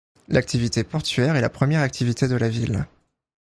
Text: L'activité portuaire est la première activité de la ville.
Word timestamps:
L'activité 0.29 0.83
portuaire 0.83 1.35
est 1.35 1.41
la 1.41 1.49
première 1.51 1.81
activité 1.81 2.27
de 2.27 2.35
la 2.35 2.49
ville. 2.49 2.87